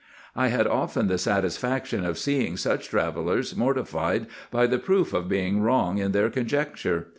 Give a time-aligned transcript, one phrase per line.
[0.35, 5.61] I had often the satisfaction of seeing such travellers mortified by the proof of being
[5.61, 7.09] wrong in their conjecture.